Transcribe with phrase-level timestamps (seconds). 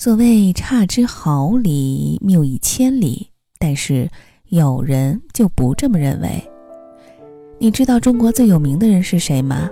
[0.00, 4.08] 所谓差之毫厘，谬以千里，但是
[4.48, 6.42] 有人就不这么认为。
[7.58, 9.68] 你知道中国最有名的人是谁吗？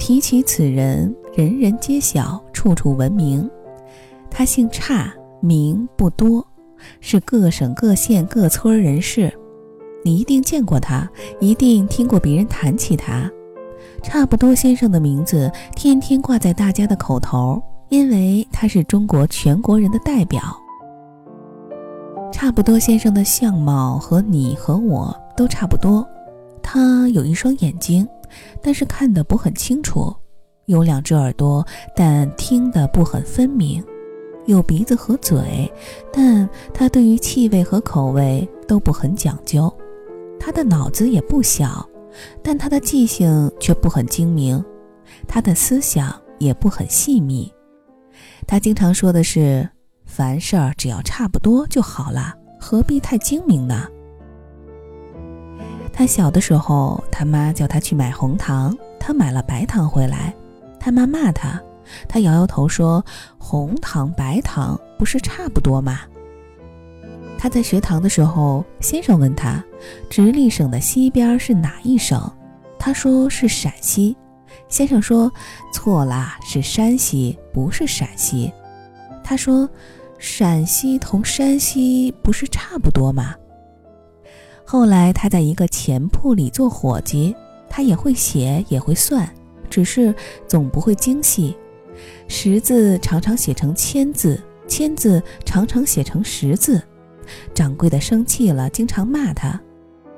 [0.00, 3.48] 提起此人，人人皆晓，处处闻名。
[4.28, 6.44] 他姓差，名不多，
[7.00, 9.32] 是各省各县各村人士。
[10.04, 11.08] 你一定见过他，
[11.38, 13.30] 一定听过别人谈起他。
[14.02, 20.42] 差不多先生的名字天天挂在大家的口头，因为他是中国全国人的代表。
[22.32, 26.06] 差不多先生的相貌和你和我都差不多，
[26.62, 28.08] 他有一双眼睛，
[28.62, 30.10] 但是看得不很清楚；
[30.66, 33.82] 有两只耳朵，但听得不很分明；
[34.46, 35.70] 有鼻子和嘴，
[36.12, 39.70] 但他对于气味和口味都不很讲究。
[40.38, 41.86] 他的脑子也不小。
[42.42, 44.62] 但他的记性却不很精明，
[45.28, 47.50] 他的思想也不很细密。
[48.50, 49.70] 他经常说的是
[50.04, 53.86] ：“凡事儿只要差不多就好了，何必太精明呢？”
[55.94, 60.34] 他小的时候，他妈叫他去买红糖，他买了白糖回来，
[60.80, 61.62] 他妈骂他，
[62.08, 63.04] 他摇摇头说
[63.38, 66.00] ：“红糖白糖不是差不多吗？”
[67.38, 69.64] 他在学堂的时候，先生问他，
[70.10, 72.20] 直隶省的西边是哪一省？
[72.80, 74.16] 他说是陕西。
[74.68, 75.32] 先生说
[75.72, 78.52] 错啦，是山西，不是陕西。
[79.22, 79.68] 他说，
[80.18, 83.34] 陕西同山西不是差不多吗？
[84.64, 87.34] 后来他在一个钱铺里做伙计，
[87.68, 89.28] 他也会写，也会算，
[89.68, 90.14] 只是
[90.46, 91.56] 总不会精细。
[92.28, 96.80] 十字常常写成千字，千字常常写成十字。
[97.52, 99.60] 掌柜的生气了，经常骂他。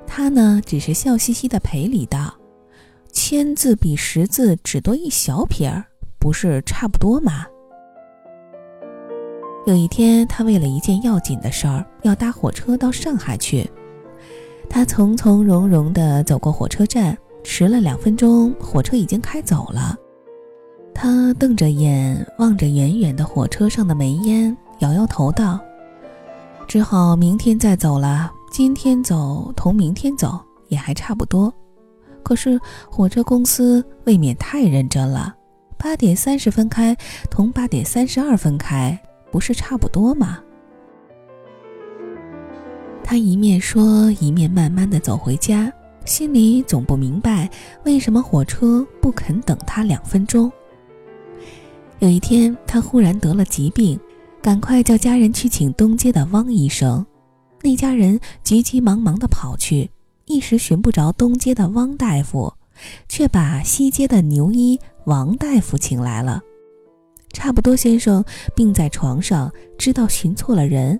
[0.06, 2.34] 他呢，只是笑嘻嘻的赔礼道
[3.12, 5.84] ：“千字比十字只多一小撇儿，
[6.18, 7.46] 不是差不多吗？”
[9.64, 13.70] 有一天，他为了一件要紧的事儿，要搭火车到上海去。
[14.68, 19.94] 他从从容容地走过火车站，迟了两分钟，火车已经开走了。
[20.94, 25.60] 他瞪着眼望着远远的火车上的煤烟，摇摇头道。
[26.66, 28.32] 只好明天再走了。
[28.50, 31.52] 今天走同明天走也还差不多，
[32.22, 32.60] 可是
[32.90, 35.34] 火车公司未免太认真了。
[35.76, 36.96] 八点三十分开
[37.30, 38.98] 同八点三十二分开
[39.30, 40.38] 不是差不多吗？
[43.02, 45.72] 他一面说，一面慢慢的走回家，
[46.04, 47.50] 心里总不明白
[47.84, 50.50] 为什么火车不肯等他两分钟。
[51.98, 53.98] 有一天，他忽然得了疾病。
[54.40, 57.06] 赶快叫家人去请东街的汪医生。
[57.60, 59.88] 那家人急急忙忙的跑去，
[60.32, 62.54] 一时寻不着东街的汪大夫，
[63.06, 66.40] 却把西街的牛医王大夫请来了。
[67.34, 68.24] 差不多先生
[68.56, 70.98] 病在床上，知道寻错了人，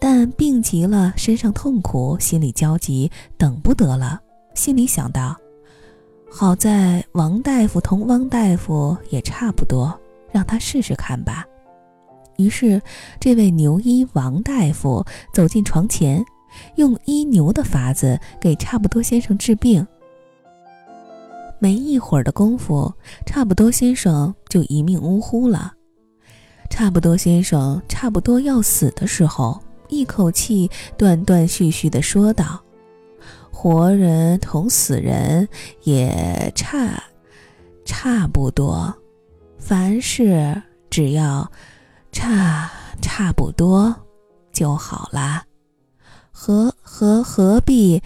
[0.00, 4.18] 但病急了，身上痛苦，心里焦急，等不得了。
[4.54, 5.36] 心里想到：
[6.30, 9.98] 好在王大夫同汪大夫也差不多，
[10.32, 11.44] 让他试试看吧。
[12.38, 12.80] 于是，
[13.20, 16.24] 这位牛医王大夫走进床前，
[16.76, 19.86] 用医牛的法子给差不多先生治病。
[21.58, 22.92] 没一会儿的功夫，
[23.24, 25.72] 差不多先生就一命呜呼了。
[26.68, 32.60] 差不多先生差不多要死的时候，一口气断断续续地说道
[33.52, 35.48] ：“活人同死人
[35.84, 37.02] 也差
[37.84, 38.92] 差不多，
[39.58, 40.60] 凡事
[40.90, 41.50] 只要……”
[42.16, 42.70] 差
[43.02, 43.92] 差不多
[44.52, 45.44] 就好啦，
[46.46, 48.02] 何何何必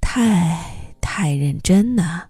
[0.00, 2.28] 太太认真呢？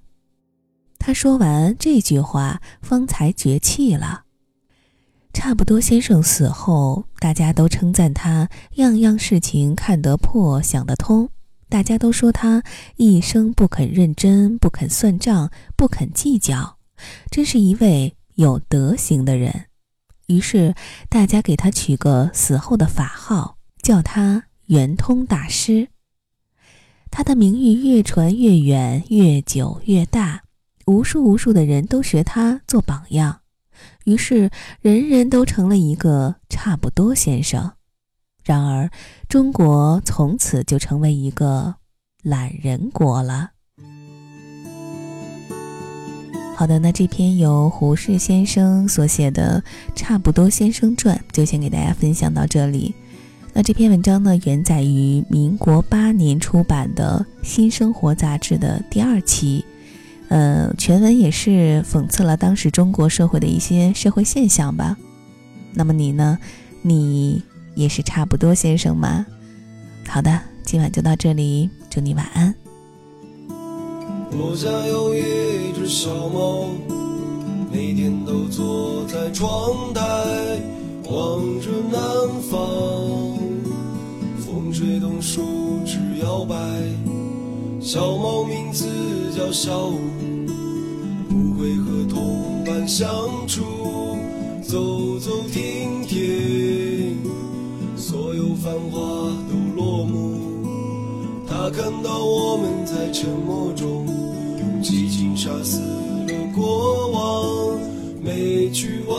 [0.99, 4.23] 他说完这句话，方才绝气了。
[5.35, 11.29] 差不多先生死后，大家都称赞他样样事情看得破、想得通，
[11.69, 12.63] 大家都说他
[12.97, 16.79] 一生不肯认真、不肯算账、不肯计较，
[17.31, 19.67] 真是一位有德行的人。
[20.29, 20.75] 于是，
[21.11, 25.89] 大家给他取个死后的法号，叫他圆通大师。
[27.11, 30.45] 他的名誉越传越远，越久越大，
[30.87, 33.41] 无数无数的人都学他做榜样，
[34.05, 34.49] 于是
[34.81, 37.73] 人人都成了一个差不多先生。
[38.45, 38.89] 然而，
[39.29, 41.75] 中国从此就成为一个
[42.23, 43.51] 懒人国了。
[46.55, 49.65] 好的，那这篇由胡适先生所写的
[49.97, 52.95] 《差不多先生传》就先给大家分享到这里。
[53.61, 59.63] 那这篇文章呢，原载于民国八年出版的《新生活》杂志的第二期，
[60.29, 64.97] 呃，全文也是讽刺了当时中国社会的一些社会现象吧。
[65.75, 66.39] 那么你呢？
[66.81, 67.43] 你
[67.75, 69.27] 也是差不多先生吗？
[70.09, 72.55] 好的，今晚就到这里，祝你晚安。
[73.51, 76.65] 我家有一只小猫，
[77.71, 80.01] 每天都坐在窗台
[81.11, 82.01] 望着南
[82.51, 82.59] 方，
[85.21, 86.57] 树枝摇摆。
[87.81, 88.87] 小猫名字
[89.37, 89.99] 叫小五，
[91.29, 93.09] 不会和同伴相
[93.47, 93.63] 处，
[94.63, 97.19] 走走停停，
[97.97, 99.01] 所有繁华
[99.49, 100.39] 都落幕。
[101.47, 104.07] 他看到我们在沉默中，
[104.59, 107.81] 用激情杀死了过往，
[108.23, 109.17] 没去挽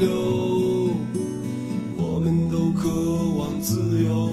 [0.00, 0.08] 留。
[1.96, 2.88] 我们都渴
[3.36, 4.30] 望自由，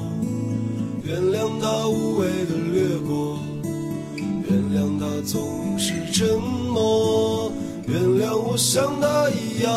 [1.11, 3.37] 原谅他无谓的掠过，
[4.15, 7.51] 原谅他总是沉默，
[7.85, 9.73] 原谅我像他一样，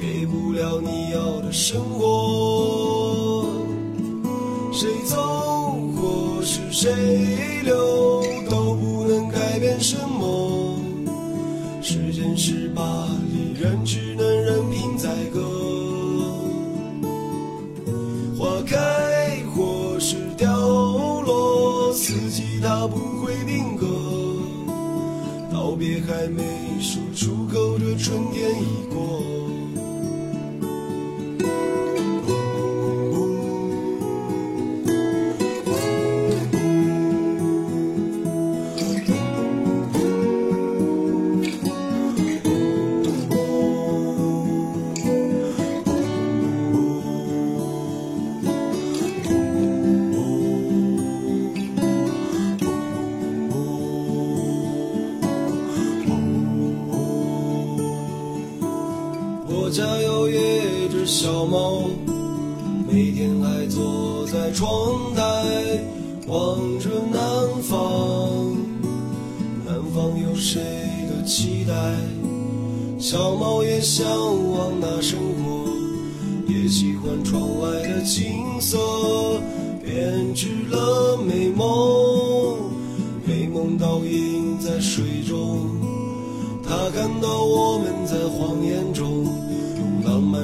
[0.00, 3.46] 给不了你要的生活。
[4.72, 5.20] 谁走
[22.64, 23.86] 四季它不会定格。
[25.52, 26.42] 道别还没
[26.80, 29.43] 说出口，这春天已过。
[60.28, 61.82] 一只小猫，
[62.88, 65.22] 每天还坐在窗台
[66.26, 68.56] 望着南方。
[69.64, 70.60] 南方有谁
[71.08, 71.74] 的期待？
[72.98, 74.06] 小猫也向
[74.52, 75.68] 往那生活，
[76.48, 78.78] 也喜欢窗外的景色，
[79.84, 82.56] 编织了美梦，
[83.26, 85.60] 美梦倒映在水中。
[86.66, 89.26] 他看到我们在谎言中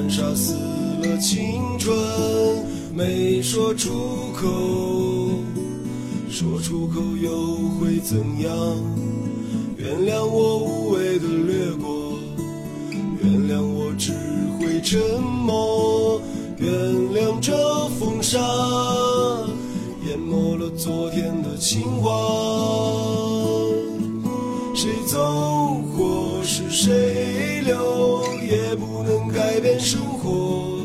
[0.01, 0.55] 用浪漫杀死
[1.03, 1.95] 了青春，
[2.93, 3.89] 没说出
[4.33, 4.47] 口，
[6.29, 8.51] 说出口又会怎样？
[9.77, 12.13] 原谅我无谓的掠过，
[13.21, 14.11] 原谅我只
[14.59, 16.19] 会沉默，
[16.57, 16.69] 原
[17.13, 18.39] 谅这风沙
[20.07, 22.90] 淹没了昨天的情话。
[28.51, 30.77] 也不能改变生活。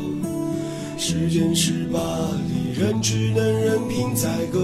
[0.97, 1.99] 时间是把
[2.47, 4.59] 离人，只能任凭宰割。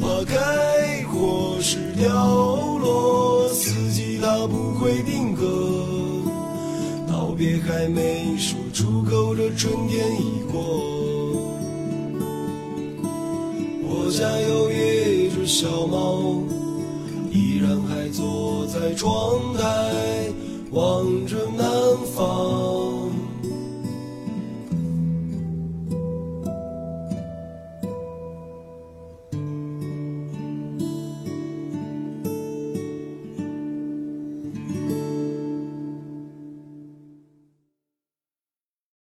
[0.00, 5.44] 花开或是凋落，四季它不会定格。
[7.08, 10.62] 道别还没说出口，这春天已过。
[13.82, 16.40] 我家有一只小猫，
[18.10, 19.62] 坐在窗台
[20.70, 21.45] 望着。